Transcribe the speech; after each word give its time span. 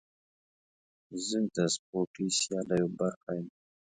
زه 1.27 1.37
د 1.55 1.57
سپورتي 1.73 2.25
سیالیو 2.39 2.87
برخه 2.99 3.31
یم. 3.37 3.47